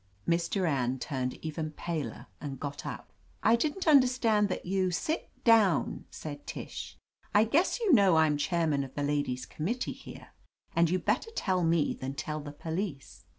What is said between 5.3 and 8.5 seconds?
down," said Tish. "I guess you know I'm